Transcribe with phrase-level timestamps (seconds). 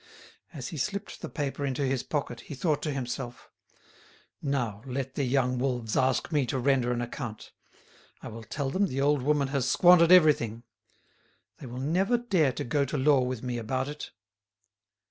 [0.51, 3.51] As he slipped the paper into his pocket, he thought to himself,
[4.41, 7.51] "Now, let the young wolves ask me to render an account.
[8.19, 10.63] I will tell them the old woman has squandered everything.
[11.59, 14.09] They will never dare to go to law with me about it."